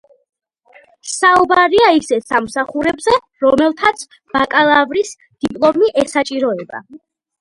[1.09, 3.13] საუბარია ისეთ სამსახურებზე,
[3.45, 4.03] რომელთაც
[4.37, 5.13] ბაკალავრის
[5.47, 6.83] დიპლომი ესაჭიროება.